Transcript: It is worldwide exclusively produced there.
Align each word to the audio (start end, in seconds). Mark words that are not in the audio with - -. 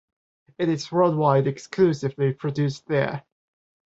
It 0.57 0.67
is 0.67 0.91
worldwide 0.91 1.45
exclusively 1.45 2.33
produced 2.33 2.87
there. 2.87 3.23